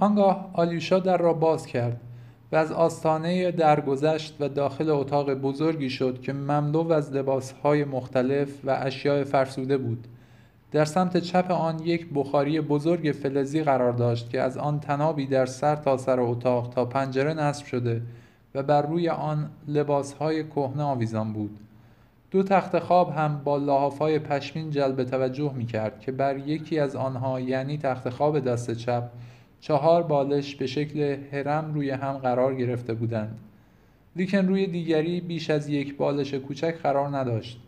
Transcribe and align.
آنگاه 0.00 0.50
آلیوشا 0.52 0.98
در 0.98 1.16
را 1.16 1.32
باز 1.32 1.66
کرد 1.66 2.00
و 2.52 2.56
از 2.56 2.72
آستانه 2.72 3.50
درگذشت 3.50 4.36
و 4.40 4.48
داخل 4.48 4.90
اتاق 4.90 5.34
بزرگی 5.34 5.90
شد 5.90 6.20
که 6.20 6.32
مملو 6.32 6.92
از 6.92 7.12
لباسهای 7.12 7.84
مختلف 7.84 8.48
و 8.64 8.78
اشیاء 8.80 9.24
فرسوده 9.24 9.78
بود. 9.78 10.06
در 10.72 10.84
سمت 10.84 11.16
چپ 11.16 11.50
آن 11.50 11.78
یک 11.78 12.08
بخاری 12.14 12.60
بزرگ 12.60 13.12
فلزی 13.12 13.62
قرار 13.62 13.92
داشت 13.92 14.30
که 14.30 14.40
از 14.40 14.56
آن 14.56 14.80
تنابی 14.80 15.26
در 15.26 15.46
سر 15.46 15.76
تا 15.76 15.96
سر 15.96 16.20
اتاق 16.20 16.70
تا 16.70 16.84
پنجره 16.84 17.34
نصب 17.34 17.66
شده 17.66 18.02
و 18.54 18.62
بر 18.62 18.82
روی 18.82 19.08
آن 19.08 19.50
لباسهای 19.68 20.44
کهنه 20.44 20.82
آویزان 20.82 21.32
بود. 21.32 21.58
دو 22.30 22.42
تخت 22.42 22.78
خواب 22.78 23.10
هم 23.10 23.40
با 23.44 23.56
لحافهای 23.56 24.18
پشمین 24.18 24.70
جلب 24.70 25.04
توجه 25.04 25.52
می 25.54 25.66
کرد 25.66 26.00
که 26.00 26.12
بر 26.12 26.38
یکی 26.38 26.78
از 26.78 26.96
آنها 26.96 27.40
یعنی 27.40 27.78
تخت 27.78 28.08
خواب 28.08 28.40
دست 28.40 28.70
چپ 28.70 29.02
چهار 29.60 30.02
بالش 30.02 30.54
به 30.54 30.66
شکل 30.66 31.16
هرم 31.32 31.74
روی 31.74 31.90
هم 31.90 32.12
قرار 32.12 32.54
گرفته 32.54 32.94
بودند. 32.94 33.38
لیکن 34.16 34.48
روی 34.48 34.66
دیگری 34.66 35.20
بیش 35.20 35.50
از 35.50 35.68
یک 35.68 35.96
بالش 35.96 36.34
کوچک 36.34 36.74
قرار 36.82 37.16
نداشت. 37.16 37.60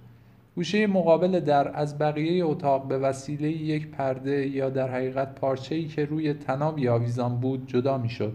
گوشه 0.54 0.86
مقابل 0.86 1.40
در 1.40 1.76
از 1.76 1.98
بقیه 1.98 2.44
اتاق 2.44 2.88
به 2.88 2.98
وسیله 2.98 3.50
یک 3.50 3.86
پرده 3.86 4.46
یا 4.46 4.70
در 4.70 4.90
حقیقت 4.90 5.34
پارچه‌ای 5.34 5.86
که 5.86 6.04
روی 6.04 6.34
تنابی 6.34 6.88
آویزان 6.88 7.36
بود 7.40 7.66
جدا 7.66 7.98
می‌شد 7.98 8.32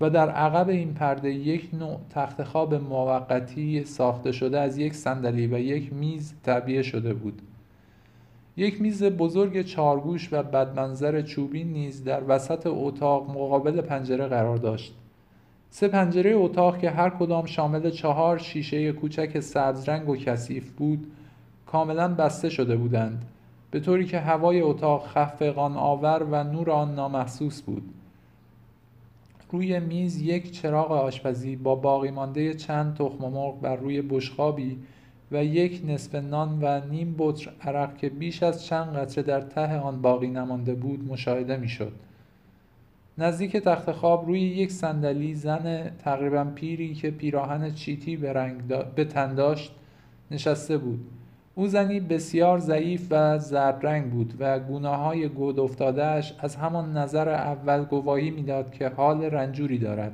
و 0.00 0.10
در 0.10 0.30
عقب 0.30 0.68
این 0.68 0.94
پرده 0.94 1.30
یک 1.30 1.68
نوع 1.72 2.00
تخت 2.10 2.42
خواب 2.44 2.74
موقتی 2.74 3.84
ساخته 3.84 4.32
شده 4.32 4.60
از 4.60 4.78
یک 4.78 4.94
صندلی 4.94 5.46
و 5.46 5.58
یک 5.58 5.92
میز 5.92 6.34
تعبیه 6.44 6.82
شده 6.82 7.14
بود. 7.14 7.42
یک 8.56 8.80
میز 8.80 9.02
بزرگ 9.02 9.62
چارگوش 9.62 10.28
و 10.32 10.42
بدمنظر 10.42 11.22
چوبی 11.22 11.64
نیز 11.64 12.04
در 12.04 12.22
وسط 12.28 12.66
اتاق 12.66 13.30
مقابل 13.30 13.80
پنجره 13.80 14.26
قرار 14.26 14.56
داشت. 14.56 14.94
سه 15.70 15.88
پنجره 15.88 16.34
اتاق 16.34 16.78
که 16.78 16.90
هر 16.90 17.10
کدام 17.10 17.46
شامل 17.46 17.90
چهار 17.90 18.38
شیشه 18.38 18.92
کوچک 18.92 19.40
سبزرنگ 19.40 20.08
و 20.08 20.16
کثیف 20.16 20.70
بود 20.70 21.06
کاملا 21.66 22.14
بسته 22.14 22.48
شده 22.48 22.76
بودند 22.76 23.24
به 23.70 23.80
طوری 23.80 24.04
که 24.04 24.18
هوای 24.18 24.60
اتاق 24.60 25.06
خفقان 25.06 25.76
آور 25.76 26.26
و 26.30 26.44
نور 26.44 26.70
آن 26.70 26.94
نامحسوس 26.94 27.62
بود. 27.62 27.82
روی 29.50 29.80
میز 29.80 30.22
یک 30.22 30.50
چراغ 30.50 30.92
آشپزی 30.92 31.56
با 31.56 31.74
باقی 31.74 32.10
مانده 32.10 32.54
چند 32.54 32.94
تخم 32.94 33.28
مرغ 33.28 33.60
بر 33.60 33.76
روی 33.76 34.02
بشقابی 34.02 34.78
و 35.32 35.44
یک 35.44 35.82
نصف 35.86 36.14
نان 36.14 36.58
و 36.62 36.80
نیم 36.90 37.14
بطر 37.18 37.50
عرق 37.62 37.96
که 37.96 38.08
بیش 38.08 38.42
از 38.42 38.64
چند 38.64 38.96
قطره 38.96 39.22
در 39.22 39.40
ته 39.40 39.78
آن 39.78 40.02
باقی 40.02 40.28
نمانده 40.28 40.74
بود 40.74 41.08
مشاهده 41.08 41.56
می‌شد. 41.56 41.92
نزدیک 43.18 43.56
تخت 43.56 43.92
خواب 43.92 44.26
روی 44.26 44.40
یک 44.40 44.72
صندلی 44.72 45.34
زن 45.34 45.90
تقریبا 45.98 46.44
پیری 46.44 46.94
که 46.94 47.10
پیراهن 47.10 47.74
چیتی 47.74 48.16
به, 48.16 48.32
رنگ 48.32 48.62
به 48.94 49.04
تن 49.04 49.34
داشت 49.34 49.72
نشسته 50.30 50.78
بود 50.78 51.06
او 51.54 51.66
زنی 51.66 52.00
بسیار 52.00 52.58
ضعیف 52.58 53.06
و 53.10 53.38
زرد 53.38 54.10
بود 54.10 54.34
و 54.38 54.58
گونه 54.58 54.88
های 54.88 55.28
گود 55.28 55.60
افتادهش 55.60 56.34
از 56.38 56.56
همان 56.56 56.96
نظر 56.96 57.28
اول 57.28 57.84
گواهی 57.84 58.30
می‌داد 58.30 58.70
که 58.70 58.88
حال 58.88 59.24
رنجوری 59.24 59.78
دارد 59.78 60.12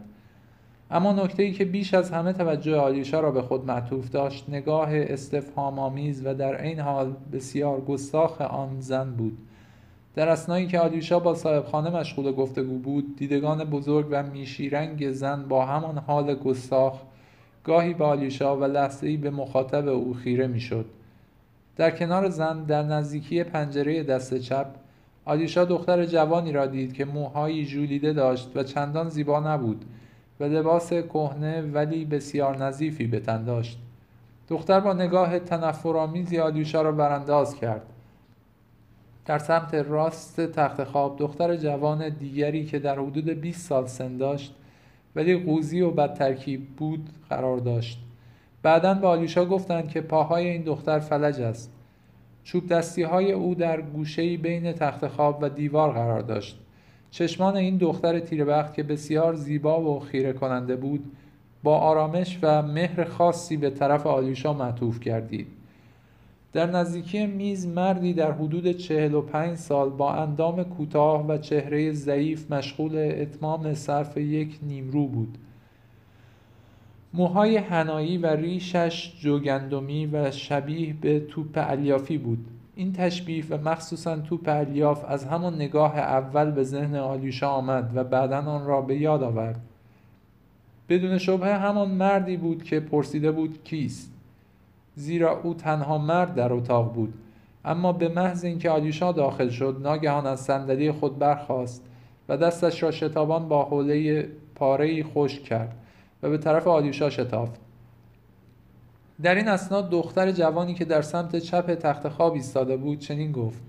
اما 0.95 1.13
نکته 1.13 1.43
ای 1.43 1.53
که 1.53 1.65
بیش 1.65 1.95
از 1.95 2.11
همه 2.11 2.33
توجه 2.33 2.77
آلیشا 2.77 3.21
را 3.21 3.31
به 3.31 3.43
خود 3.43 3.67
معطوف 3.67 4.11
داشت 4.11 4.45
نگاه 4.49 4.89
استفهام 4.93 5.79
آمیز 5.79 6.27
و 6.27 6.35
در 6.35 6.63
این 6.63 6.81
حال 6.81 7.13
بسیار 7.33 7.81
گستاخ 7.81 8.41
آن 8.41 8.81
زن 8.81 9.11
بود. 9.11 9.39
در 10.15 10.29
اسنایی 10.29 10.67
که 10.67 10.81
آلیشا 10.81 11.19
با 11.19 11.35
صاحب 11.35 11.65
خانه 11.65 11.91
مشغول 11.91 12.33
گفتگو 12.33 12.79
بود 12.79 13.17
دیدگان 13.17 13.65
بزرگ 13.65 14.07
و 14.11 14.23
میشیرنگ 14.23 15.11
زن 15.11 15.49
با 15.49 15.67
همان 15.67 15.99
حال 15.99 16.35
گستاخ 16.35 17.01
گاهی 17.65 17.95
به 17.95 18.05
آلیشا 18.05 18.57
و 18.57 18.65
لحظه 18.65 19.17
به 19.17 19.31
مخاطب 19.31 19.89
او 19.89 20.15
خیره 20.15 20.47
می‌شد. 20.47 20.87
در 21.77 21.91
کنار 21.91 22.29
زن 22.29 22.65
در 22.65 22.83
نزدیکی 22.83 23.45
پنجره 23.45 24.03
دست 24.03 24.39
چپ 24.39 24.67
آلیشا 25.25 25.65
دختر 25.65 26.05
جوانی 26.05 26.53
را 26.53 26.67
دید 26.67 26.93
که 26.93 27.05
موهایی 27.05 27.65
ژولیده 27.65 28.13
داشت 28.13 28.51
و 28.55 28.63
چندان 28.63 29.09
زیبا 29.09 29.41
نبود. 29.41 29.85
و 30.43 30.45
لباس 30.45 30.93
کهنه 30.93 31.63
ولی 31.63 32.05
بسیار 32.05 32.65
نظیفی 32.65 33.07
به 33.07 33.21
تن 33.21 33.45
داشت. 33.45 33.79
دختر 34.49 34.81
با 34.81 34.93
نگاه 34.93 35.39
تنفرآمیزی 35.39 36.39
آلیوشا 36.39 36.83
را 36.83 36.93
برانداز 36.93 37.55
کرد. 37.55 37.83
در 39.27 39.39
سمت 39.39 39.75
راست 39.75 40.41
تخت 40.41 40.85
خواب 40.85 41.19
دختر 41.19 41.57
جوان 41.57 42.09
دیگری 42.09 42.65
که 42.65 42.79
در 42.79 42.99
حدود 42.99 43.29
20 43.29 43.69
سال 43.69 43.87
سن 43.87 44.17
داشت 44.17 44.55
ولی 45.17 45.37
قوزی 45.37 45.81
و 45.81 45.91
بدترکیب 45.91 46.67
بود 46.77 47.09
قرار 47.31 47.59
داشت. 47.59 47.99
بعدا 48.63 48.95
به 48.95 49.07
آلیوشا 49.07 49.45
گفتند 49.45 49.89
که 49.89 50.01
پاهای 50.01 50.49
این 50.49 50.63
دختر 50.63 50.99
فلج 50.99 51.41
است. 51.41 51.73
چوب 52.45 52.69
دستی 52.69 53.03
های 53.03 53.33
او 53.33 53.55
در 53.55 53.81
گوشه 53.81 54.37
بین 54.37 54.73
تخت 54.73 55.07
خواب 55.07 55.39
و 55.43 55.49
دیوار 55.49 55.93
قرار 55.93 56.21
داشت. 56.21 56.62
چشمان 57.13 57.57
این 57.57 57.77
دختر 57.77 58.21
تیربخت 58.21 58.75
که 58.75 58.83
بسیار 58.83 59.35
زیبا 59.35 59.83
و 59.83 60.01
خیره 60.01 60.33
کننده 60.33 60.77
بود 60.77 61.05
با 61.63 61.79
آرامش 61.79 62.39
و 62.43 62.63
مهر 62.63 63.05
خاصی 63.05 63.57
به 63.57 63.71
طرف 63.71 64.07
آلیوشا 64.07 64.53
معطوف 64.53 65.01
کردید 65.01 65.47
در 66.53 66.71
نزدیکی 66.71 67.27
میز 67.27 67.67
مردی 67.67 68.15
در 68.15 68.33
حدود 68.33 68.73
چهل 68.73 69.15
و 69.15 69.21
پنج 69.21 69.57
سال 69.57 69.91
با 69.91 70.13
اندام 70.13 70.65
کوتاه 70.65 71.27
و 71.27 71.39
چهره 71.39 71.93
ضعیف 71.93 72.53
مشغول 72.53 72.97
اتمام 72.97 73.75
صرف 73.75 74.17
یک 74.17 74.59
نیمرو 74.63 75.07
بود. 75.07 75.39
موهای 77.15 77.57
هنایی 77.57 78.19
و 78.19 78.27
ریشش 78.27 79.13
جوگندمی 79.21 80.07
و 80.07 80.31
شبیه 80.31 80.95
به 81.01 81.21
توپ 81.21 81.51
الیافی 81.57 82.19
بود. 82.19 82.47
این 82.83 82.93
تشبیه 82.93 83.45
و 83.51 83.69
مخصوصا 83.69 84.17
توپ 84.17 84.49
الیاف 84.49 85.05
از 85.09 85.25
همان 85.25 85.55
نگاه 85.55 85.99
اول 85.99 86.51
به 86.51 86.65
ذهن 86.65 86.97
آلیوشا 86.97 87.49
آمد 87.49 87.91
و 87.95 88.05
بعدا 88.05 88.39
آن 88.39 88.67
را 88.67 88.81
به 88.81 88.97
یاد 88.97 89.23
آورد. 89.23 89.61
بدون 90.89 91.19
شبه 91.19 91.55
همان 91.55 91.91
مردی 91.91 92.37
بود 92.37 92.63
که 92.63 92.81
پرسیده 92.81 93.33
بود 93.33 93.65
کیست. 93.65 94.13
زیرا 94.95 95.41
او 95.43 95.55
تنها 95.55 95.99
مرد 95.99 96.35
در 96.35 96.53
اتاق 96.53 96.93
بود. 96.95 97.15
اما 97.65 97.93
به 97.93 98.09
محض 98.09 98.45
اینکه 98.45 98.71
آلیوشا 98.71 99.13
داخل 99.13 99.49
شد 99.49 99.81
ناگهان 99.83 100.27
از 100.27 100.41
صندلی 100.41 100.93
خود 100.93 101.19
برخاست 101.19 101.85
و 102.29 102.37
دستش 102.37 102.83
را 102.83 102.91
شتابان 102.91 103.49
با 103.49 103.65
حوله 103.65 104.29
پاره 104.55 105.05
خشک 105.05 105.43
کرد 105.43 105.75
و 106.23 106.31
به 106.31 106.39
طرف 106.39 106.67
آلیوشا 106.67 107.11
شتافت. 107.11 107.61
در 109.23 109.35
این 109.35 109.49
اسناد 109.49 109.91
دختر 109.91 110.33
جوانی 110.33 110.75
که 110.75 110.85
در 110.85 111.03
سمت 111.03 111.37
چپ 111.37 111.75
تخت 111.75 112.09
خواب 112.09 112.33
ایستاده 112.33 112.77
بود 112.77 112.99
چنین 112.99 113.33
گفت. 113.33 113.63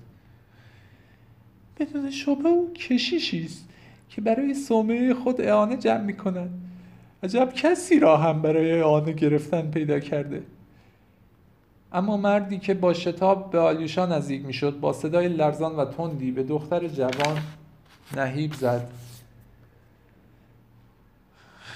بدون 1.79 2.11
شبه 2.11 2.49
او 2.49 2.73
کشیشی 2.73 3.45
است 3.45 3.69
که 4.09 4.21
برای 4.21 4.53
صومعه 4.53 5.13
خود 5.13 5.41
اعانه 5.41 5.77
جمع 5.77 6.01
می 6.01 6.17
کند 6.17 6.49
عجب 7.23 7.53
کسی 7.55 7.99
را 7.99 8.17
هم 8.17 8.41
برای 8.41 8.81
اعانه 8.81 9.11
گرفتن 9.11 9.71
پیدا 9.71 9.99
کرده؟ 9.99 10.43
اما 11.93 12.17
مردی 12.17 12.59
که 12.59 12.73
با 12.73 12.93
شتاب 12.93 13.51
به 13.51 13.59
آلیوشا 13.59 14.05
نزدیک 14.05 14.45
می‌شد 14.45 14.79
با 14.79 14.93
صدای 14.93 15.27
لرزان 15.27 15.75
و 15.75 15.85
تندی 15.85 16.31
به 16.31 16.43
دختر 16.43 16.87
جوان 16.87 17.37
نهیب 18.15 18.53
زد. 18.53 18.89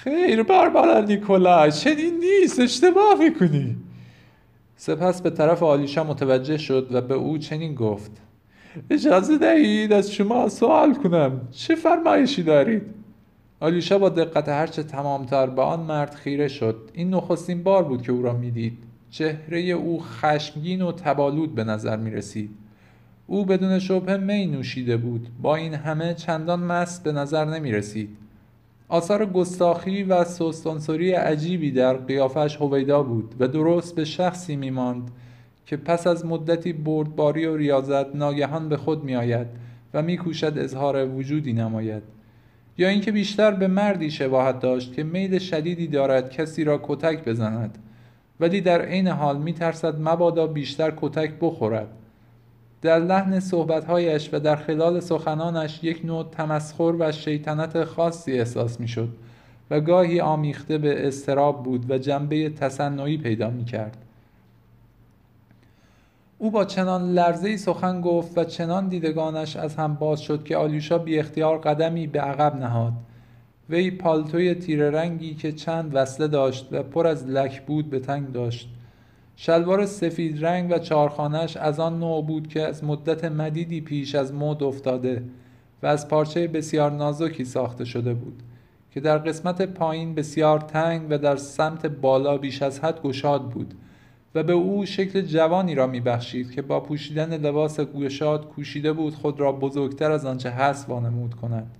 خیر 0.08 0.42
بربرا 0.42 1.00
نیکولای 1.00 1.72
چنین 1.72 2.20
نیست. 2.20 2.60
اشتباه 2.60 3.14
می‌کنی. 3.18 3.76
سپس 4.76 5.22
به 5.22 5.30
طرف 5.30 5.62
آلیشا 5.62 6.04
متوجه 6.04 6.58
شد 6.58 6.88
و 6.90 7.00
به 7.00 7.14
او 7.14 7.38
چنین 7.38 7.74
گفت. 7.74 8.10
اجازه 8.90 9.38
دهید 9.38 9.92
از 9.92 10.12
شما 10.12 10.48
سوال 10.48 10.94
کنم. 10.94 11.40
چه 11.50 11.74
فرمایشی 11.74 12.42
دارید؟ 12.42 12.82
آلیشا 13.60 13.98
با 13.98 14.08
دقت 14.08 14.48
هرچه 14.48 14.82
تمامتر 14.82 15.46
به 15.46 15.62
آن 15.62 15.80
مرد 15.80 16.14
خیره 16.14 16.48
شد. 16.48 16.90
این 16.92 17.14
نخستین 17.14 17.62
بار 17.62 17.84
بود 17.84 18.02
که 18.02 18.12
او 18.12 18.22
را 18.22 18.32
می‌دید. 18.32 18.78
چهره 19.10 19.60
او 19.60 20.00
خشمگین 20.00 20.82
و 20.82 20.92
تبالود 20.92 21.54
به 21.54 21.64
نظر 21.64 21.96
می 21.96 22.10
رسید 22.10 22.50
او 23.26 23.44
بدون 23.44 23.78
شبه 23.78 24.16
می 24.16 24.46
نوشیده 24.46 24.96
بود. 24.96 25.28
با 25.42 25.56
این 25.56 25.74
همه 25.74 26.14
چندان 26.14 26.60
مست 26.60 27.04
به 27.04 27.12
نظر 27.12 27.44
نمی 27.44 27.72
رسید 27.72 28.16
آثار 28.88 29.26
گستاخی 29.26 30.02
و 30.02 30.24
سوستانسوری 30.24 31.12
عجیبی 31.12 31.70
در 31.70 31.96
قیافش 31.96 32.56
هویدا 32.56 33.02
بود 33.02 33.34
و 33.38 33.48
درست 33.48 33.94
به 33.94 34.04
شخصی 34.04 34.56
میماند 34.56 35.10
که 35.66 35.76
پس 35.76 36.06
از 36.06 36.26
مدتی 36.26 36.72
بردباری 36.72 37.46
و 37.46 37.56
ریاضت 37.56 38.16
ناگهان 38.16 38.68
به 38.68 38.76
خود 38.76 39.04
میآید 39.04 39.46
و 39.94 40.02
میکوشد 40.02 40.58
اظهار 40.58 41.06
وجودی 41.06 41.52
نماید. 41.52 42.02
یا 42.78 42.88
اینکه 42.88 43.12
بیشتر 43.12 43.50
به 43.50 43.68
مردی 43.68 44.10
شباهت 44.10 44.60
داشت 44.60 44.94
که 44.94 45.02
میل 45.02 45.38
شدیدی 45.38 45.86
دارد 45.86 46.30
کسی 46.30 46.64
را 46.64 46.80
کتک 46.82 47.24
بزند 47.24 47.78
ولی 48.40 48.60
در 48.60 48.82
عین 48.82 49.08
حال 49.08 49.38
میترسد 49.38 50.00
مبادا 50.00 50.46
بیشتر 50.46 50.92
کتک 50.96 51.32
بخورد. 51.40 51.88
در 52.82 52.98
لحن 52.98 53.40
صحبتهایش 53.40 54.30
و 54.32 54.40
در 54.40 54.56
خلال 54.56 55.00
سخنانش 55.00 55.84
یک 55.84 56.04
نوع 56.04 56.26
تمسخر 56.32 56.94
و 56.98 57.12
شیطنت 57.12 57.84
خاصی 57.84 58.32
احساس 58.32 58.80
می‌شد 58.80 59.08
و 59.70 59.80
گاهی 59.80 60.20
آمیخته 60.20 60.78
به 60.78 61.08
استراب 61.08 61.62
بود 61.62 61.90
و 61.90 61.98
جنبه 61.98 62.50
تصنعی 62.50 63.18
پیدا 63.18 63.50
می 63.50 63.64
کرد. 63.64 63.96
او 66.38 66.50
با 66.50 66.64
چنان 66.64 67.12
لرزه 67.12 67.56
سخن 67.56 68.00
گفت 68.00 68.38
و 68.38 68.44
چنان 68.44 68.88
دیدگانش 68.88 69.56
از 69.56 69.76
هم 69.76 69.94
باز 69.94 70.20
شد 70.20 70.44
که 70.44 70.56
آلیوشا 70.56 70.98
بی 70.98 71.18
اختیار 71.18 71.58
قدمی 71.58 72.06
به 72.06 72.20
عقب 72.20 72.56
نهاد 72.56 72.92
وی 73.70 73.90
پالتوی 73.90 74.54
تیره 74.54 74.90
رنگی 74.90 75.34
که 75.34 75.52
چند 75.52 75.90
وصله 75.94 76.28
داشت 76.28 76.68
و 76.72 76.82
پر 76.82 77.06
از 77.06 77.26
لک 77.26 77.66
بود 77.66 77.90
به 77.90 78.00
تنگ 78.00 78.32
داشت 78.32 78.68
شلوار 79.40 79.86
سفید 79.86 80.44
رنگ 80.44 80.70
و 80.70 80.78
چارخانش 80.78 81.56
از 81.56 81.80
آن 81.80 81.98
نوع 81.98 82.24
بود 82.24 82.48
که 82.48 82.62
از 82.62 82.84
مدت 82.84 83.24
مدیدی 83.24 83.80
پیش 83.80 84.14
از 84.14 84.34
مد 84.34 84.62
افتاده 84.62 85.24
و 85.82 85.86
از 85.86 86.08
پارچه 86.08 86.48
بسیار 86.48 86.90
نازکی 86.90 87.44
ساخته 87.44 87.84
شده 87.84 88.14
بود 88.14 88.42
که 88.90 89.00
در 89.00 89.18
قسمت 89.18 89.62
پایین 89.62 90.14
بسیار 90.14 90.60
تنگ 90.60 91.06
و 91.10 91.18
در 91.18 91.36
سمت 91.36 91.86
بالا 91.86 92.38
بیش 92.38 92.62
از 92.62 92.80
حد 92.80 93.02
گشاد 93.02 93.48
بود 93.48 93.74
و 94.34 94.42
به 94.42 94.52
او 94.52 94.86
شکل 94.86 95.20
جوانی 95.20 95.74
را 95.74 95.86
میبخشید 95.86 96.50
که 96.50 96.62
با 96.62 96.80
پوشیدن 96.80 97.36
لباس 97.36 97.80
گوشاد 97.80 98.48
کوشیده 98.48 98.92
بود 98.92 99.14
خود 99.14 99.40
را 99.40 99.52
بزرگتر 99.52 100.10
از 100.10 100.24
آنچه 100.26 100.50
هست 100.50 100.88
وانمود 100.88 101.34
کند. 101.34 101.76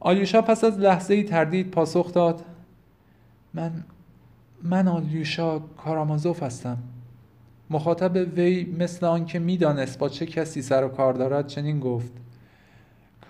آلیوشا 0.00 0.42
پس 0.42 0.64
از 0.64 0.78
لحظه 0.78 1.14
ای 1.14 1.22
تردید 1.22 1.70
پاسخ 1.70 2.12
داد. 2.12 2.44
من 3.54 3.72
من 4.62 4.88
آلیوشا 4.88 5.58
کارامازوف 5.58 6.42
هستم. 6.42 6.76
مخاطب 7.70 8.16
وی 8.36 8.64
مثل 8.78 9.06
آنکه 9.06 9.38
می‌دانست 9.38 9.98
با 9.98 10.08
چه 10.08 10.26
کسی 10.26 10.62
سر 10.62 10.84
و 10.84 10.88
کار 10.88 11.14
دارد 11.14 11.46
چنین 11.46 11.80
گفت. 11.80 12.12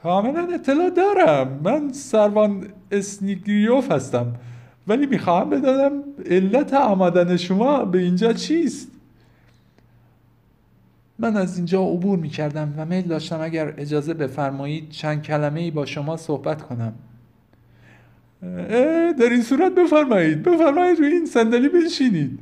کاملا 0.03 0.49
اطلاع 0.55 0.91
دارم. 0.91 1.61
من 1.65 1.93
سروان 1.93 2.67
اسنیگریوف 2.91 3.93
هستم. 3.93 4.35
ولی 4.87 5.07
می‌خواهم 5.07 5.51
بدانم 5.51 6.03
علت 6.27 6.75
آمدن 6.75 7.37
شما 7.37 7.85
به 7.85 7.99
اینجا 7.99 8.33
چیست؟ 8.33 8.89
من 11.19 11.37
از 11.37 11.57
اینجا 11.57 11.83
عبور 11.83 12.19
می‌کردم 12.19 12.75
و 12.77 12.85
میل 12.87 13.03
داشتم 13.03 13.41
اگر 13.41 13.75
اجازه 13.77 14.15
بفرمایید 14.15 14.91
چند 14.91 15.23
کلمه 15.23 15.61
ای 15.61 15.71
با 15.71 15.87
شما 15.87 16.17
صحبت 16.17 16.63
کنم. 16.63 16.93
در 19.19 19.31
این 19.31 19.43
صورت 19.43 19.73
بفرمایید. 19.73 20.43
بفرمایید 20.43 20.99
روی 20.99 21.13
این 21.13 21.27
صندلی 21.27 21.69
بنشینید. 21.69 22.39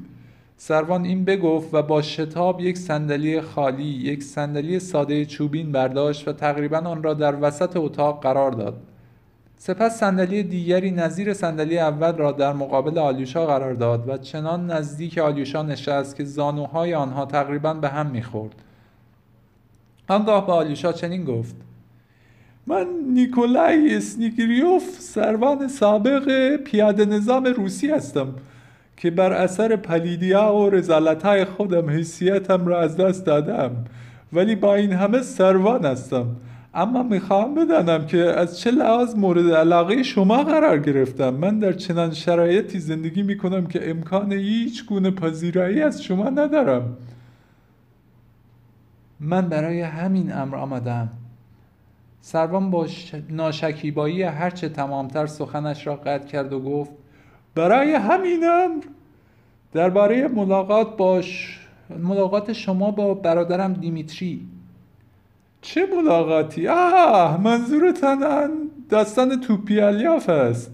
سروان 0.56 1.04
این 1.04 1.24
بگفت 1.24 1.74
و 1.74 1.82
با 1.82 2.02
شتاب 2.02 2.60
یک 2.60 2.78
صندلی 2.78 3.40
خالی 3.40 3.84
یک 3.84 4.22
صندلی 4.22 4.78
ساده 4.78 5.24
چوبین 5.24 5.72
برداشت 5.72 6.28
و 6.28 6.32
تقریبا 6.32 6.78
آن 6.78 7.02
را 7.02 7.14
در 7.14 7.36
وسط 7.40 7.76
اتاق 7.76 8.22
قرار 8.22 8.50
داد. 8.50 8.76
سپس 9.56 9.98
صندلی 9.98 10.42
دیگری 10.42 10.90
نظیر 10.90 11.34
صندلی 11.34 11.78
اول 11.78 12.16
را 12.16 12.32
در 12.32 12.52
مقابل 12.52 12.98
آلیوشا 12.98 13.46
قرار 13.46 13.74
داد 13.74 14.08
و 14.08 14.18
چنان 14.18 14.70
نزدیک 14.70 15.18
آلیوشا 15.18 15.62
نشست 15.62 16.16
که 16.16 16.24
زانوهای 16.24 16.94
آنها 16.94 17.26
تقریبا 17.26 17.74
به 17.74 17.88
هم 17.88 18.06
می‌خورد. 18.06 18.54
آنگاه 20.08 20.46
به 20.46 20.52
آلیوشا 20.52 20.92
چنین 20.92 21.24
گفت. 21.24 21.56
من 22.66 22.86
نیکولای 23.08 23.96
اسنیگریوف 23.96 24.82
سروان 25.00 25.68
سابق 25.68 26.56
پیاده 26.56 27.04
نظام 27.04 27.44
روسی 27.44 27.90
هستم 27.90 28.34
که 28.96 29.10
بر 29.10 29.32
اثر 29.32 29.76
پلیدیا 29.76 30.54
و 30.54 30.70
رزالتهای 30.70 31.44
خودم 31.44 31.90
حیثیتم 31.90 32.66
را 32.66 32.80
از 32.80 32.96
دست 32.96 33.26
دادم. 33.26 33.70
ولی 34.32 34.54
با 34.54 34.74
این 34.74 34.92
همه 34.92 35.22
سروان 35.22 35.84
هستم. 35.84 36.26
اما 36.74 37.02
می‌خواهم 37.02 37.54
بدانم 37.54 38.06
که 38.06 38.18
از 38.18 38.60
چه 38.60 38.70
لحاظ 38.70 39.14
مورد 39.14 39.50
علاقه 39.50 40.02
شما 40.02 40.42
قرار 40.42 40.78
گرفتم. 40.78 41.30
من 41.30 41.58
در 41.58 41.72
چنان 41.72 42.10
شرایطی 42.10 42.78
زندگی 42.78 43.22
می‌کنم 43.22 43.66
که 43.66 43.90
امکان 43.90 44.32
هیچ 44.32 44.86
گونه 44.86 45.10
پذیرایی 45.10 45.82
از 45.82 46.02
شما 46.02 46.28
ندارم. 46.28 46.96
من 49.20 49.48
برای 49.48 49.80
همین 49.80 50.32
امر 50.32 50.56
آمدم 50.56 51.08
سروان 52.26 52.70
با 52.70 52.86
ناشکیبایی 53.30 54.22
هرچه 54.22 54.68
تمامتر 54.68 55.26
سخنش 55.26 55.86
را 55.86 55.96
قطع 55.96 56.26
کرد 56.26 56.52
و 56.52 56.60
گفت 56.60 56.90
برای 57.54 57.94
همین 57.94 58.44
امر 58.44 58.84
درباره 59.72 60.28
ملاقات 60.28 60.96
باش 60.96 61.58
ملاقات 61.98 62.52
شما 62.52 62.90
با 62.90 63.14
برادرم 63.14 63.72
دیمیتری. 63.72 64.48
چه 65.60 65.86
ملاقاتی؟ 65.96 66.68
آه 66.68 67.40
منظورتان 67.40 68.20
داستان 68.88 69.40
توپیالیاف 69.40 70.28
است. 70.28 70.70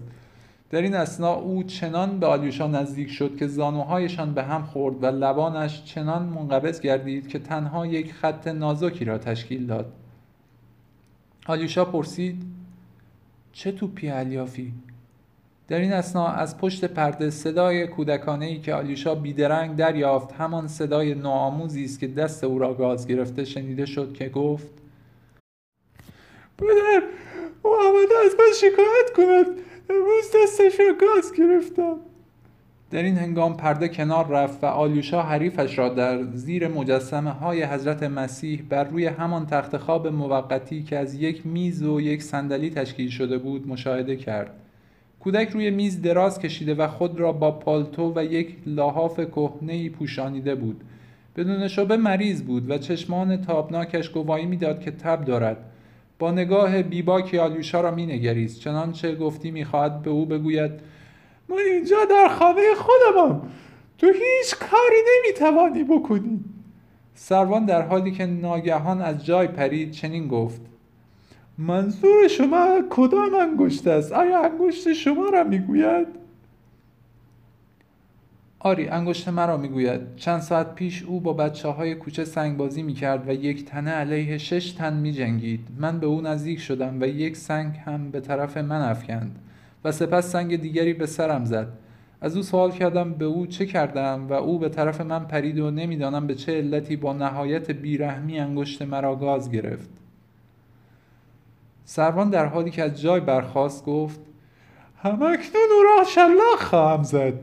در 0.69 0.81
این 0.81 0.95
اسنا 0.95 1.33
او 1.33 1.63
چنان 1.63 2.19
به 2.19 2.27
آلیوشا 2.27 2.67
نزدیک 2.67 3.09
شد 3.09 3.37
که 3.37 3.47
زانوهایشان 3.47 4.33
به 4.33 4.43
هم 4.43 4.63
خورد 4.63 5.03
و 5.03 5.05
لبانش 5.05 5.83
چنان 5.83 6.23
منقبض 6.23 6.81
گردید 6.81 7.27
که 7.27 7.39
تنها 7.39 7.85
یک 7.85 8.13
خط 8.13 8.47
نازکی 8.47 9.05
را 9.05 9.17
تشکیل 9.17 9.65
داد. 9.65 10.02
آلیوشا 11.47 11.85
پرسید 11.85 12.43
چه 13.53 13.71
توپی 13.71 14.09
الیافی؟ 14.09 14.73
در 15.67 15.79
این 15.79 15.93
اسنا 15.93 16.27
از 16.27 16.57
پشت 16.57 16.85
پرده 16.85 17.29
صدای 17.29 17.87
کودکانه 17.87 18.45
ای 18.45 18.59
که 18.59 18.73
آلیوشا 18.73 19.15
بیدرنگ 19.15 19.75
دریافت 19.75 20.31
همان 20.31 20.67
صدای 20.67 21.15
نوآموزی 21.15 21.85
است 21.85 21.99
که 21.99 22.07
دست 22.07 22.43
او 22.43 22.59
را 22.59 22.73
گاز 22.73 23.07
گرفته 23.07 23.45
شنیده 23.45 23.85
شد 23.85 24.13
که 24.13 24.29
گفت 24.29 24.69
پدر 26.57 27.03
او 27.63 27.71
آمده 27.75 28.15
از 28.25 28.35
من 28.39 28.53
شکایت 28.55 29.11
کند 29.15 29.59
امروز 29.89 30.25
دستش 30.43 30.79
را 30.79 30.93
گاز 31.01 31.33
گرفتم 31.33 31.99
در 32.93 33.03
این 33.03 33.17
هنگام 33.17 33.57
پرده 33.57 33.87
کنار 33.87 34.27
رفت 34.27 34.63
و 34.63 34.67
آلیوشا 34.67 35.21
حریفش 35.21 35.77
را 35.79 35.89
در 35.89 36.23
زیر 36.23 36.67
مجسمه 36.67 37.31
های 37.31 37.63
حضرت 37.63 38.03
مسیح 38.03 38.63
بر 38.69 38.83
روی 38.83 39.05
همان 39.05 39.45
تخت 39.45 39.77
خواب 39.77 40.07
موقتی 40.07 40.83
که 40.83 40.97
از 40.97 41.15
یک 41.15 41.45
میز 41.45 41.83
و 41.83 42.01
یک 42.01 42.23
صندلی 42.23 42.69
تشکیل 42.69 43.09
شده 43.09 43.37
بود 43.37 43.67
مشاهده 43.67 44.15
کرد. 44.15 44.51
کودک 45.19 45.49
روی 45.49 45.71
میز 45.71 46.01
دراز 46.01 46.39
کشیده 46.39 46.73
و 46.73 46.87
خود 46.87 47.19
را 47.19 47.31
با 47.31 47.51
پالتو 47.51 48.13
و 48.15 48.23
یک 48.23 48.55
لحاف 48.65 49.19
کهنه 49.19 49.89
پوشانیده 49.89 50.55
بود. 50.55 50.81
بدون 51.35 51.67
شبه 51.67 51.97
مریض 51.97 52.41
بود 52.41 52.71
و 52.71 52.77
چشمان 52.77 53.41
تابناکش 53.41 54.09
گواهی 54.09 54.45
می‌داد 54.45 54.79
که 54.79 54.91
تب 54.91 55.25
دارد. 55.25 55.57
با 56.19 56.31
نگاه 56.31 56.81
بیباکی 56.81 57.37
آلیوشا 57.37 57.81
را 57.81 57.91
مینگریست 57.91 58.59
چنانچه 58.59 59.15
گفتی 59.15 59.51
می‌خواهد 59.51 60.01
به 60.01 60.09
او 60.09 60.25
بگوید 60.25 60.71
اینجا 61.57 61.97
در 62.09 62.27
خانه 62.27 62.61
خودمم 62.75 63.41
تو 63.97 64.07
هیچ 64.07 64.55
کاری 64.59 64.97
نمی‌توانی 65.09 65.83
بکنی. 65.83 66.39
سروان 67.15 67.65
در 67.65 67.81
حالی 67.81 68.11
که 68.11 68.25
ناگهان 68.25 69.01
از 69.01 69.25
جای 69.25 69.47
پرید 69.47 69.91
چنین 69.91 70.27
گفت 70.27 70.61
منظور 71.57 72.27
شما 72.27 72.79
کدام 72.89 73.33
انگشت 73.33 73.87
است؟ 73.87 74.11
آیا 74.11 74.43
انگشت 74.43 74.93
شما 74.93 75.29
را 75.29 75.43
می‌گوید؟ 75.43 76.07
آری 78.59 78.87
انگشت 78.87 79.29
مرا 79.29 79.57
می‌گوید. 79.57 80.15
چند 80.15 80.41
ساعت 80.41 80.75
پیش 80.75 81.03
او 81.03 81.19
با 81.19 81.33
بچه 81.33 81.67
های 81.67 81.95
کوچه 81.95 82.25
سنگ 82.25 82.57
بازی 82.57 82.83
می‌کرد 82.83 83.27
و 83.27 83.33
یک 83.33 83.65
تنه 83.65 83.91
علیه 83.91 84.37
شش 84.37 84.71
تن 84.71 84.93
میجنگید. 84.93 85.67
من 85.77 85.99
به 85.99 86.07
او 86.07 86.21
نزدیک 86.21 86.59
شدم 86.59 87.01
و 87.01 87.05
یک 87.05 87.37
سنگ 87.37 87.75
هم 87.85 88.11
به 88.11 88.19
طرف 88.19 88.57
من 88.57 88.81
افکند. 88.81 89.39
و 89.83 89.91
سپس 89.91 90.31
سنگ 90.31 90.61
دیگری 90.61 90.93
به 90.93 91.05
سرم 91.05 91.45
زد. 91.45 91.67
از 92.21 92.37
او 92.37 92.43
سوال 92.43 92.71
کردم 92.71 93.13
به 93.13 93.25
او 93.25 93.47
چه 93.47 93.65
کردم 93.65 94.27
و 94.27 94.33
او 94.33 94.59
به 94.59 94.69
طرف 94.69 95.01
من 95.01 95.25
پرید 95.25 95.59
و 95.59 95.71
نمی‌دانم 95.71 96.27
به 96.27 96.35
چه 96.35 96.57
علتی 96.57 96.95
با 96.95 97.13
نهایت 97.13 97.71
بیرحمی 97.71 98.39
انگشت 98.39 98.81
مرا 98.81 99.15
گاز 99.15 99.51
گرفت. 99.51 99.89
سروان 101.85 102.29
در 102.29 102.45
حالی 102.45 102.71
که 102.71 102.83
از 102.83 103.01
جای 103.01 103.19
برخواست 103.19 103.85
گفت 103.85 104.19
همکنون 105.03 105.69
او 105.77 105.83
را 105.83 106.03
شلاق 106.03 106.59
خواهم 106.59 107.03
زد. 107.03 107.33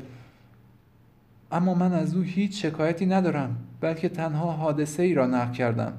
اما 1.52 1.74
من 1.74 1.92
از 1.92 2.14
او 2.16 2.22
هیچ 2.22 2.66
شکایتی 2.66 3.06
ندارم 3.06 3.56
بلکه 3.80 4.08
تنها 4.08 4.52
حادثه 4.52 5.02
ای 5.02 5.14
را 5.14 5.26
نقل 5.26 5.52
کردم. 5.52 5.92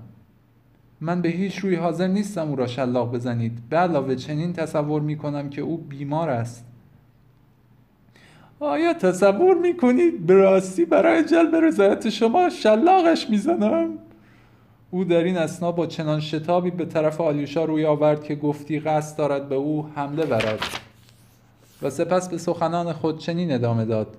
من 1.02 1.22
به 1.22 1.30
هیچ 1.30 1.58
روی 1.58 1.76
حاضر 1.76 2.08
نیستم 2.08 2.50
او 2.50 2.56
را 2.56 2.68
شلاق 2.68 3.12
بزنید. 3.12 3.58
به 3.70 3.78
علاوه 3.78 4.16
چنین 4.16 4.54
تصور 4.54 5.02
می 5.02 5.18
کنم 5.18 5.50
که 5.50 5.62
او 5.62 5.78
بیمار 5.78 6.30
است. 6.30 6.66
آیا 8.60 8.94
تصور 8.94 9.58
می 9.58 9.78
کنید 9.78 10.26
به 10.26 10.34
راستی 10.34 10.86
برای 10.86 11.24
جلب 11.24 11.56
رضایت 11.56 12.10
شما 12.10 12.50
شلاقش 12.50 13.30
می‌زنم؟ 13.30 13.90
او 14.92 15.04
در 15.04 15.24
این 15.24 15.38
اسنا 15.38 15.72
با 15.72 15.88
چنان 15.88 16.20
شتابی 16.20 16.72
به 16.72 16.86
طرف 16.86 17.22
آلیوشا 17.22 17.66
روی 17.66 17.86
آورد 17.86 18.24
که 18.24 18.36
گفتی 18.36 18.80
قصد 18.80 19.18
دارد 19.18 19.50
به 19.50 19.56
او 19.56 19.88
حمله 19.96 20.26
برد. 20.26 20.60
و 21.82 21.90
سپس 21.90 22.30
به 22.30 22.38
سخنان 22.38 22.94
خود 22.94 23.20
چنین 23.20 23.52
ادامه 23.52 23.86
داد. 23.86 24.18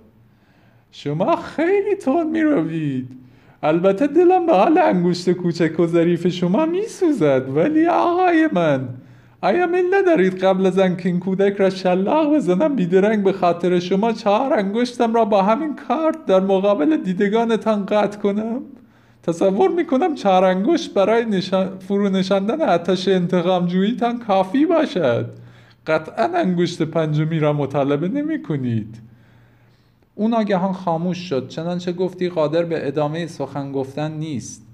شما 0.92 1.36
خیلی 1.36 1.96
تون 1.96 2.30
می 2.30 2.40
روید 2.40 3.21
البته 3.62 4.06
دلم 4.06 4.46
به 4.46 4.52
حال 4.52 4.78
انگشت 4.78 5.30
کوچک 5.30 5.80
و 5.80 5.86
ظریف 5.86 6.28
شما 6.28 6.66
میسوزد 6.66 7.56
ولی 7.56 7.86
آقای 7.86 8.48
من 8.52 8.88
آیا 9.40 9.66
میل 9.66 9.94
ندارید 9.94 10.44
قبل 10.44 10.66
از 10.66 10.78
آنکه 10.78 11.08
این 11.08 11.20
کودک 11.20 11.56
را 11.56 11.70
شلاق 11.70 12.34
بزنم 12.34 12.76
بیدرنگ 12.76 13.24
به 13.24 13.32
خاطر 13.32 13.78
شما 13.78 14.12
چهار 14.12 14.52
انگشتم 14.52 15.14
را 15.14 15.24
با 15.24 15.42
همین 15.42 15.76
کارت 15.88 16.26
در 16.26 16.40
مقابل 16.40 16.96
دیدگانتان 16.96 17.86
قطع 17.86 18.18
کنم؟ 18.18 18.60
تصور 19.22 19.70
می‌کنم 19.70 20.14
چهار 20.14 20.44
انگشت 20.44 20.94
برای 20.94 21.24
نشان... 21.24 21.78
فرو 21.78 22.08
نشاندن 22.08 22.62
آتش 22.62 23.08
انتقام 23.08 23.66
جوییتان 23.66 24.18
کافی 24.18 24.66
باشد. 24.66 25.26
قطعا 25.86 26.24
انگشت 26.24 26.82
پنجمی 26.82 27.38
را 27.38 27.52
مطالبه 27.52 28.08
نمی 28.08 28.42
کنید 28.42 29.11
او 30.14 30.28
ناگهان 30.28 30.72
خاموش 30.72 31.18
شد 31.18 31.48
چنانچه 31.48 31.92
گفتی 31.92 32.28
قادر 32.28 32.62
به 32.62 32.86
ادامه 32.86 33.26
سخن 33.26 33.72
گفتن 33.72 34.12
نیست. 34.12 34.66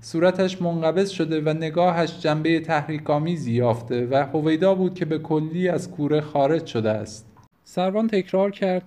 صورتش 0.00 0.62
منقبض 0.62 1.10
شده 1.10 1.40
و 1.40 1.48
نگاهش 1.48 2.20
جنبه 2.20 2.60
تحریکآمیزی 2.60 3.52
یافته 3.52 4.08
و 4.10 4.14
هویدا 4.14 4.74
بود 4.74 4.94
که 4.94 5.04
به 5.04 5.18
کلی 5.18 5.68
از 5.68 5.90
کوره 5.90 6.20
خارج 6.20 6.66
شده 6.66 6.90
است. 6.90 7.26
سروان 7.64 8.08
تکرار 8.08 8.50
کرد 8.50 8.82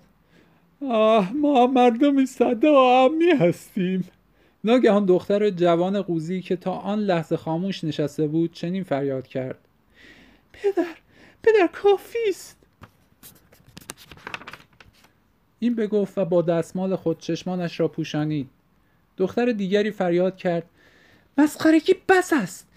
آه 0.90 1.34
ما 1.34 1.92
ساده 2.26 2.70
و 2.70 2.76
عامی 2.76 3.30
هستیم. 3.40 4.08
ناگهان 4.64 5.06
دختر 5.06 5.50
جوان 5.50 6.02
قوزی 6.02 6.42
که 6.42 6.56
تا 6.56 6.72
آن 6.72 7.00
لحظه 7.00 7.38
خاموش 7.38 7.84
نشسته 7.84 8.28
بود 8.28 8.54
چنین 8.54 8.84
فریاد 8.84 9.28
کرد 9.28 9.58
پدر 10.54 10.96
پدر 11.44 11.68
کافی 11.74 12.18
است. 12.30 12.59
این 15.60 15.76
بگفت 15.76 16.18
و 16.18 16.26
با 16.26 16.42
دستمال 16.42 16.96
خود 16.96 17.20
چشمانش 17.20 17.80
را 17.80 17.88
پوشانید. 17.88 18.50
دختر 19.18 19.52
دیگری 19.52 19.92
فریاد 19.92 20.36
کرد 20.38 20.64
مسخرگی 21.38 21.94
بس 22.10 22.34
است. 22.34 22.68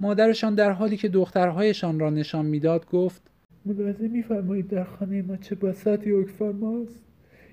مادرشان 0.00 0.54
در 0.54 0.70
حالی 0.70 0.96
که 0.96 1.08
دخترهایشان 1.08 2.00
را 2.00 2.10
نشان 2.10 2.46
می‌داد 2.46 2.90
گفت 2.90 3.22
ملاحظه 3.66 4.08
میفرمایید 4.08 4.68
در 4.68 4.84
خانه 4.84 5.22
ما 5.22 5.36
چه 5.36 5.54
بساتی 5.54 6.12
ماست. 6.40 7.00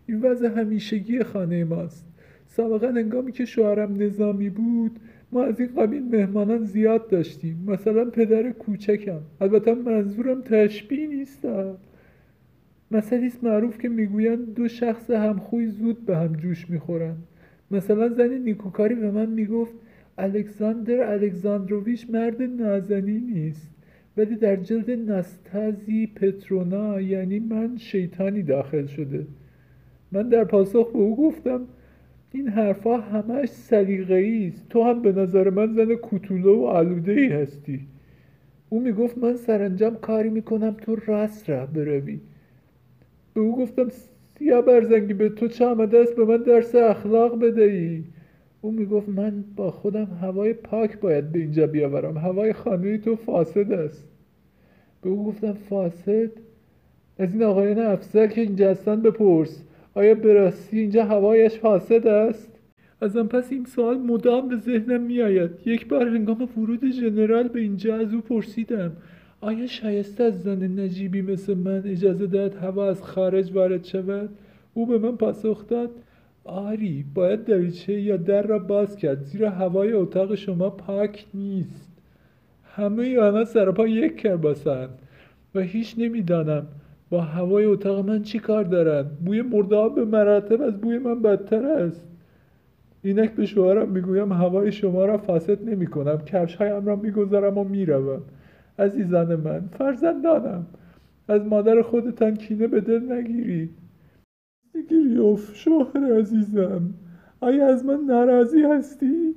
این 0.08 0.22
وضع 0.22 0.48
همیشگی 0.48 1.24
خانه 1.24 1.64
ماست. 1.64 2.06
سابقا 2.48 2.88
انگامی 2.88 3.32
که 3.32 3.46
شوهرم 3.46 4.02
نظامی 4.02 4.50
بود 4.50 5.00
ما 5.32 5.44
از 5.44 5.60
این 5.60 5.76
قبیل 5.76 6.04
مهمانان 6.04 6.66
زیاد 6.66 7.10
داشتیم. 7.10 7.64
مثلا 7.68 8.06
پدر 8.06 8.52
کوچکم. 8.52 9.22
البته 9.42 9.74
منظورم 9.74 10.42
تشبیه 10.42 11.08
نیستم. 11.08 11.78
مسئله 12.94 13.32
معروف 13.44 13.78
که 13.78 13.90
می‌گویند 13.90 14.54
دو 14.54 14.68
شخص 14.68 15.10
همخوی 15.10 15.68
زود 15.68 16.06
به 16.06 16.18
هم 16.18 16.34
جوش 16.34 16.70
می‌خورند. 16.70 17.24
مثلا 17.72 18.10
زن 18.10 18.34
نیکوکاری 18.34 18.96
به 18.96 19.12
من 19.12 19.30
می‌گفت 19.30 19.74
الکساندر 20.18 21.12
الکساندروویچ 21.12 22.10
مرد 22.10 22.42
نازنینی 22.42 23.48
است 23.48 23.70
ولی 24.18 24.36
در 24.36 24.56
جلد 24.56 24.92
نستازی 24.92 26.08
پترونا 26.08 27.02
یعنی 27.02 27.40
من 27.40 27.78
شیطانی 27.78 28.44
داخل 28.44 28.86
شده. 28.86 29.28
من 30.12 30.30
در 30.30 30.44
پاسخ 30.44 30.92
به 30.92 31.00
او 31.00 31.16
گفتم 31.16 31.62
این 32.32 32.48
حرفها 32.48 32.98
همش 32.98 33.50
سلیقه‌ای 33.50 34.48
است. 34.48 34.70
تو 34.70 34.84
هم 34.84 35.02
به 35.02 35.12
نظر 35.12 35.50
من 35.50 35.74
زن 35.74 35.96
کوتوله 35.96 36.50
و 36.50 36.64
آلوده 36.64 37.12
ای 37.12 37.28
هستی. 37.28 37.80
او 38.70 38.80
می‌گفت 38.80 39.18
من 39.18 39.36
سرانجام 39.36 39.96
کاری 39.96 40.30
می‌کنم 40.30 40.76
تو 40.82 40.96
راست 40.96 41.50
راه 41.50 41.74
بروی. 41.74 42.20
به 43.34 43.42
او 43.42 43.58
گفتم 43.58 43.88
سیاه 44.38 44.62
برزنگی 44.62 45.14
به 45.14 45.30
تو 45.30 45.48
چه 45.48 45.66
آمده 45.66 46.00
است؟ 46.00 46.16
به 46.16 46.26
من 46.26 46.38
درس 46.38 46.76
اخلاق 46.76 47.40
بدهی. 47.40 48.04
او 48.62 48.72
می‌گفت 48.72 49.10
من 49.10 49.44
با 49.56 49.72
خودم 49.72 50.08
هوای 50.22 50.54
پاک 50.54 51.00
باید 51.00 51.32
به 51.32 51.40
اینجا 51.40 51.68
بیاورم. 51.68 52.18
هوای 52.18 52.54
خانه 52.54 52.98
تو 52.98 53.16
فاسد 53.16 53.72
است. 53.72 54.08
به 55.02 55.10
او 55.10 55.26
گفتم 55.26 55.54
فاسد؟ 55.54 56.30
از 57.20 57.34
این 57.34 57.44
آقایان 57.44 57.80
افسر 57.80 58.28
که 58.28 58.42
اینجا 58.42 58.72
هستن 58.72 59.02
بپرس. 59.02 59.64
آیا 59.94 60.16
براستی 60.16 60.80
اینجا 60.80 61.06
هوایش 61.06 61.60
فاسد 61.60 62.08
است؟ 62.08 62.60
ازم 63.02 63.28
پس 63.28 63.52
این 63.52 63.66
سوال 63.66 63.98
مدام 63.98 64.48
به 64.48 64.56
ذهنم 64.56 65.02
میآید. 65.02 65.52
یک 65.66 65.88
بار 65.88 66.08
هنگام 66.08 66.50
ورود 66.58 66.92
ژنرال 66.92 67.48
به 67.48 67.60
اینجا 67.60 67.96
از 67.96 68.14
او 68.14 68.22
پرسیدم. 68.22 68.92
آیا 69.44 69.68
شایسته 69.68 70.24
از 70.24 70.44
زن 70.44 70.80
نجیبی 70.80 71.22
مثل 71.22 71.54
من 71.54 71.82
اجازه 71.86 72.28
داد 72.28 72.56
هوا 72.56 72.90
از 72.90 73.04
خارج 73.04 73.52
وارد 73.54 73.84
شود؟ 73.84 74.30
او 74.74 74.86
به 74.86 74.98
من 74.98 75.18
پاسخ 75.18 75.68
داد 75.68 75.90
آری 76.44 77.06
باید 77.14 77.46
دریچه 77.46 78.02
یا 78.02 78.18
در 78.18 78.42
را 78.42 78.60
باز 78.60 78.96
کرد 78.96 79.24
زیرا 79.24 79.50
هوای 79.50 79.94
اتاق 79.94 80.36
شما 80.36 80.70
پاک 80.70 81.26
نیست. 81.34 81.92
همه 82.64 83.20
آنها 83.20 83.46
سرپا 83.46 83.88
یک 83.88 84.18
کرباسند 84.18 84.90
و 85.56 85.60
هیچ 85.60 85.96
نمی‌دانم 85.98 86.68
با 87.10 87.22
هوای 87.22 87.66
اتاق 87.66 88.06
من 88.06 88.22
چی 88.22 88.40
کار 88.40 88.64
دارند. 88.64 89.18
بوی 89.26 89.42
مرده 89.42 89.90
به 89.96 90.06
مراتب 90.06 90.62
از 90.62 90.82
بوی 90.82 90.98
من 90.98 91.22
بدتر 91.22 91.66
است. 91.66 92.08
اینک 93.04 93.32
به 93.32 93.46
شوهرم 93.46 93.90
می‌گویم 93.90 94.32
هوای 94.32 94.72
شما 94.72 95.06
را 95.06 95.18
فاسد 95.18 95.70
نمی 95.70 95.88
کنم 95.88 96.18
کفش 96.26 96.56
هایم 96.56 96.86
را 96.86 96.96
می‌گذارم 96.96 97.58
و 97.58 97.64
می‌روم. 97.64 98.22
عزیزان 98.80 99.36
من 99.36 99.62
فرزندانم 99.78 100.66
از 101.28 101.42
مادر 101.46 101.82
خودتان 101.82 102.36
کینه 102.36 102.68
به 102.68 102.82
دل 102.82 103.12
نگیرید. 103.12 103.70
گریوف 104.90 105.56
شوهر 105.56 106.20
عزیزم. 106.20 106.94
آیا 107.42 107.68
از 107.68 107.86
من 107.86 108.00
ناراضی 108.00 108.64
هستی؟ 108.64 109.36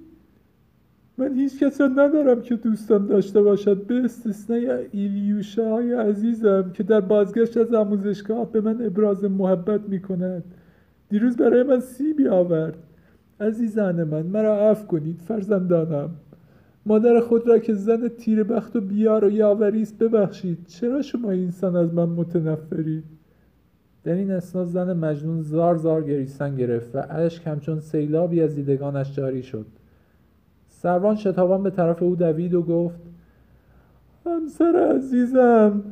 من 1.18 1.34
هیچ 1.34 1.58
کس 1.58 1.80
را 1.80 1.86
ندارم 1.86 2.42
که 2.42 2.56
دوستم 2.56 3.06
داشته 3.06 3.42
باشد. 3.42 3.86
به 3.86 3.94
استثنای 3.94 4.70
ایلیوشا 4.92 5.70
های 5.70 5.92
عزیزم 5.94 6.70
که 6.74 6.82
در 6.82 7.00
بازگشت 7.00 7.56
از 7.56 7.74
آموزشگاه 7.74 8.52
به 8.52 8.60
من 8.60 8.86
ابراز 8.86 9.24
محبت 9.24 9.80
می 9.88 10.00
کند 10.00 10.44
دیروز 11.08 11.36
برای 11.36 11.62
من 11.62 11.80
سیبی 11.80 12.28
آورد. 12.28 12.76
عزیزان 13.40 14.04
من 14.04 14.22
مرا 14.22 14.70
عفو 14.70 14.86
کنید 14.86 15.20
فرزندانم. 15.20 16.10
مادر 16.86 17.20
خود 17.20 17.48
را 17.48 17.58
که 17.58 17.74
زن 17.74 18.08
تیر 18.08 18.44
بخت 18.44 18.76
و 18.76 18.80
بیار 18.80 19.24
و 19.24 19.30
یاوری 19.30 19.82
است 19.82 19.98
ببخشید. 19.98 20.66
چرا 20.66 21.02
شما 21.02 21.30
اینسان 21.30 21.76
از 21.76 21.94
من 21.94 22.08
متنفرید 22.08 23.04
در 24.04 24.12
این 24.12 24.30
اسنا 24.30 24.64
زن 24.64 24.92
مجنون 24.92 25.42
زار 25.42 25.76
زار 25.76 26.02
گریستن 26.02 26.56
گرفت 26.56 26.96
و 26.96 27.02
اشک 27.10 27.46
همچون 27.46 27.80
سیلابی 27.80 28.40
از 28.40 28.54
دیدگانش 28.54 29.16
جاری 29.16 29.42
شد. 29.42 29.66
سروان 30.68 31.16
شتابان 31.16 31.62
به 31.62 31.70
طرف 31.70 32.02
او 32.02 32.16
دوید 32.16 32.54
و 32.54 32.62
گفت 32.62 33.00
همسر 34.26 34.92
عزیزم 34.96 35.82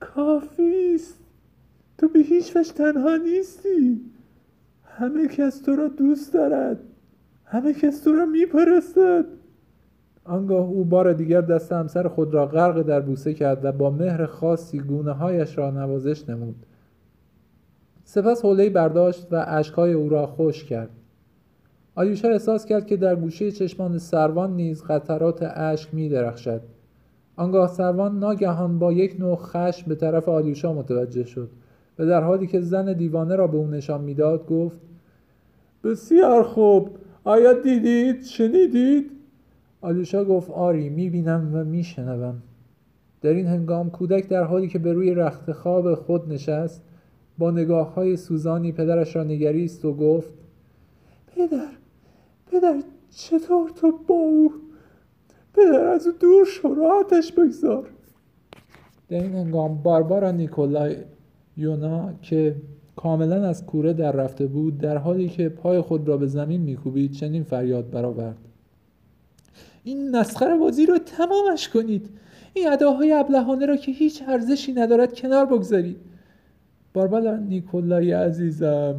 کافی 0.00 0.94
است. 0.94 1.20
تو 1.98 2.08
به 2.08 2.18
هیچ 2.18 2.56
وجه 2.56 2.72
تنها 2.72 3.16
نیستی. 3.16 4.00
همه 4.84 5.28
کس 5.28 5.60
تو 5.60 5.76
را 5.76 5.88
دوست 5.88 6.34
دارد. 6.34 6.78
همه 7.44 7.72
کس 7.72 8.00
تو 8.00 8.12
را 8.12 8.26
میپرستد. 8.26 9.37
آنگاه 10.28 10.66
او 10.66 10.84
بار 10.84 11.12
دیگر 11.12 11.40
دست 11.40 11.72
همسر 11.72 12.08
خود 12.08 12.34
را 12.34 12.46
غرق 12.46 12.82
در 12.82 13.00
بوسه 13.00 13.34
کرد 13.34 13.64
و 13.64 13.72
با 13.72 13.90
مهر 13.90 14.26
خاصی 14.26 14.78
گونه 14.78 15.12
هایش 15.12 15.58
را 15.58 15.70
نوازش 15.70 16.28
نمود. 16.28 16.56
سپس 18.04 18.44
حوله 18.44 18.70
برداشت 18.70 19.26
و 19.30 19.44
اشکهای 19.48 19.92
او 19.92 20.08
را 20.08 20.26
خوش 20.26 20.64
کرد. 20.64 20.90
آیوشا 21.94 22.28
احساس 22.28 22.64
کرد 22.64 22.86
که 22.86 22.96
در 22.96 23.16
گوشه 23.16 23.50
چشمان 23.50 23.98
سروان 23.98 24.56
نیز 24.56 24.82
قطرات 24.82 25.42
اشک 25.42 25.94
می 25.94 26.08
درخشد. 26.08 26.60
آنگاه 27.36 27.68
سروان 27.68 28.18
ناگهان 28.18 28.78
با 28.78 28.92
یک 28.92 29.20
نوع 29.20 29.36
خشم 29.36 29.88
به 29.88 29.94
طرف 29.94 30.28
آلیوشا 30.28 30.72
متوجه 30.72 31.24
شد 31.24 31.50
و 31.98 32.06
در 32.06 32.22
حالی 32.22 32.46
که 32.46 32.60
زن 32.60 32.92
دیوانه 32.92 33.36
را 33.36 33.46
به 33.46 33.56
او 33.56 33.66
نشان 33.66 34.00
می‌داد 34.00 34.46
گفت 34.46 34.76
بسیار 35.84 36.42
خوب. 36.42 36.90
آیا 37.24 37.52
دیدید؟ 37.52 38.24
شنیدید؟ 38.24 39.17
آلیوشا 39.80 40.24
گفت 40.24 40.50
آری 40.50 40.88
می‌بینم 40.88 41.50
و 41.54 41.64
میشنوم. 41.64 42.42
در 43.20 43.30
این 43.30 43.46
هنگام 43.46 43.90
کودک 43.90 44.28
در 44.28 44.44
حالی 44.44 44.68
که 44.68 44.78
به 44.78 44.92
روی 44.92 45.14
رخت 45.14 45.52
خواب 45.52 45.94
خود 45.94 46.32
نشست 46.32 46.82
با 47.38 47.50
نگاه 47.50 47.94
های 47.94 48.16
سوزانی 48.16 48.72
پدرش 48.72 49.16
را 49.16 49.24
نگریست 49.24 49.84
و 49.84 49.94
گفت 49.94 50.30
پدر 51.26 51.68
پدر 52.46 52.82
چطور 53.10 53.70
تو 53.70 53.92
با 54.06 54.14
او 54.14 54.52
پدر 55.54 55.84
از 55.84 56.06
او 56.06 56.12
دور 56.20 56.44
شو 56.44 56.74
راحتش 56.74 57.32
بگذار. 57.32 57.86
در 59.08 59.22
این 59.22 59.34
هنگام 59.34 59.82
باربارا 59.82 60.30
نیکولای 60.30 60.96
یونا 61.56 62.12
که 62.22 62.56
کاملا 62.96 63.48
از 63.48 63.66
کوره 63.66 63.92
در 63.92 64.12
رفته 64.12 64.46
بود 64.46 64.78
در 64.78 64.96
حالی 64.96 65.28
که 65.28 65.48
پای 65.48 65.80
خود 65.80 66.08
را 66.08 66.16
به 66.16 66.26
زمین 66.26 66.60
میکوبید 66.60 67.12
چنین 67.12 67.42
فریاد 67.42 67.90
برآورد. 67.90 68.47
این 69.84 70.16
مسخره 70.16 70.56
بازی 70.56 70.86
رو 70.86 70.98
تمامش 70.98 71.68
کنید. 71.68 72.10
این 72.54 72.72
اداهای 72.72 73.12
ابلهانه 73.12 73.66
را 73.66 73.76
که 73.76 73.92
هیچ 73.92 74.22
ارزشی 74.28 74.72
ندارد 74.72 75.14
کنار 75.14 75.46
بگذارید. 75.46 75.96
باربارا 76.94 77.36
نیکولای 77.36 78.12
عزیزم 78.12 78.94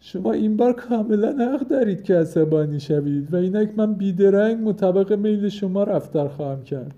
شما 0.00 0.32
این 0.32 0.56
بار 0.56 0.72
کاملا 0.72 1.52
حق 1.52 1.68
دارید 1.68 2.02
که 2.02 2.14
عصبانی 2.14 2.80
شوید 2.80 3.34
و 3.34 3.36
اینک 3.36 3.70
من 3.76 3.94
بیدرنگ 3.94 4.68
مطابق 4.68 5.12
میل 5.12 5.48
شما 5.48 5.84
رفتار 5.84 6.28
خواهم 6.28 6.62
کرد. 6.62 6.94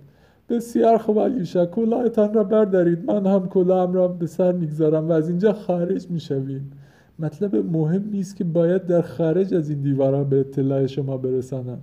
بسیار 0.49 0.99
خوب 0.99 1.21
علیشا 1.21 1.67
کلاهتان 1.67 2.35
را 2.35 2.45
بردارید. 2.45 3.11
من 3.11 3.27
هم 3.27 3.49
کلاهم 3.49 3.93
را 3.93 4.09
به 4.09 4.27
سر 4.27 4.53
می‌گذارم 4.53 5.09
و 5.09 5.13
از 5.13 5.29
اینجا 5.29 5.53
خارج 5.53 6.11
می‌شویم. 6.11 6.71
مطلب 7.19 7.57
مهم 7.57 8.05
نیست 8.13 8.37
که 8.37 8.45
باید 8.45 8.87
در 8.87 9.03
خارج 9.03 9.55
از 9.55 9.71
این 9.71 9.81
دیوارها 9.81 10.25
به 10.25 10.41
اطلاع 10.41 10.87
شما 10.87 11.17
برسانم. 11.17 11.79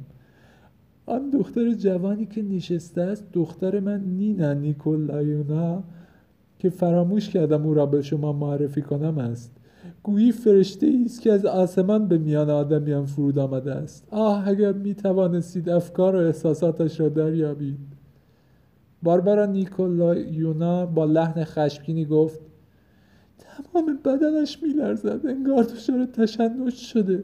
آن 1.06 1.30
دختر 1.30 1.74
جوانی 1.74 2.26
که 2.26 2.42
نشسته 2.42 3.02
است 3.02 3.26
دختر 3.34 3.80
من 3.80 4.04
نینا 4.04 4.54
نیکولایونا 4.54 5.84
که 6.60 6.70
فراموش 6.70 7.30
کردم 7.30 7.66
او 7.66 7.74
را 7.74 7.86
به 7.86 8.02
شما 8.02 8.34
معرفی 8.34 8.82
کنم 8.82 9.18
است. 9.18 9.52
گویی 10.04 10.32
فرشته 10.32 11.02
است 11.06 11.22
که 11.22 11.32
از 11.32 11.46
آسمان 11.46 12.08
به 12.08 12.18
میان 12.18 12.50
آدمیان 12.50 13.06
فرود 13.06 13.40
آمده 13.40 13.74
است. 13.74 14.08
آه 14.12 14.48
اگر 14.48 14.72
می 14.72 14.96
توانستید 14.96 15.70
افکار 15.70 16.16
و 16.16 16.20
احساساتش 16.20 17.00
را 17.00 17.10
دریابید. 17.10 17.80
باربارا 19.04 19.46
نیکولایونا 19.46 20.86
با 20.86 21.06
لحن 21.06 21.44
خشمگینی 21.44 22.06
گفت 22.06 22.40
تمام 23.38 24.00
بدنش 24.06 24.64
میلرزد 24.64 25.26
انگار 25.26 25.64
دچار 25.64 26.06
تشنج 26.06 26.74
شده. 26.74 27.24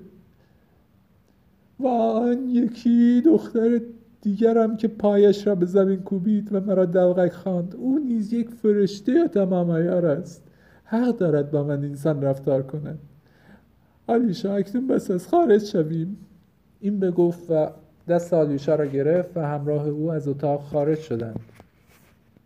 و 1.84 1.88
آن 1.88 2.50
یکی 2.50 3.22
دختر 3.26 3.82
دیگرم 4.22 4.78
که 4.78 4.88
پایش 4.88 5.48
را 5.48 5.56
به 5.56 5.66
زمین 5.66 6.00
کوبید 6.00 6.54
و 6.54 6.60
مرا 6.60 6.86
دلغک 6.86 7.32
خواند. 7.32 7.76
او 7.76 8.00
نیز 8.00 8.34
یک 8.34 8.50
فرشته 8.50 9.12
یا 9.12 9.28
تمام 9.28 9.70
است. 9.70 10.44
حق 10.84 11.18
دارد 11.18 11.52
با 11.52 11.64
من 11.64 11.84
انسان 11.84 12.22
رفتار 12.22 12.64
کند. 12.64 13.00
آلیشا 14.08 14.56
اکنون 14.56 14.88
بس 14.88 15.12
از 15.12 15.28
خارج 15.28 15.64
شویم. 15.64 16.18
این 16.80 17.00
بگفت 17.00 17.52
و 17.52 17.70
دست 18.08 18.34
آلیشا 18.34 18.76
را 18.76 18.86
گرفت 18.86 19.38
و 19.38 19.42
همراه 19.42 19.88
او 19.88 20.12
از 20.12 20.28
اتاق 20.28 20.62
خارج 20.62 21.00
شدند. 21.00 21.40